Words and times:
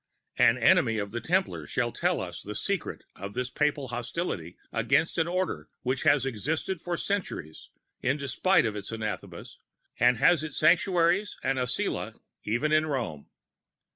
An 0.39 0.57
enemy 0.57 0.97
of 0.97 1.11
the 1.11 1.21
Templars 1.21 1.69
shall 1.69 1.91
tell 1.91 2.19
us 2.21 2.41
the 2.41 2.55
secret 2.55 3.03
of 3.15 3.35
this 3.35 3.51
Papal 3.51 3.89
hostility 3.89 4.57
against 4.73 5.19
an 5.19 5.27
Order 5.27 5.69
that 5.85 5.99
has 6.01 6.25
existed 6.25 6.81
for 6.81 6.97
centuries 6.97 7.69
in 8.01 8.17
despite 8.17 8.65
of 8.65 8.75
its 8.75 8.91
anathemas, 8.91 9.59
and 9.99 10.17
has 10.17 10.43
its 10.43 10.57
Sanctuaries 10.57 11.37
and 11.43 11.59
Asyla 11.59 12.19
even 12.43 12.71
in 12.71 12.87
Rome. 12.87 13.29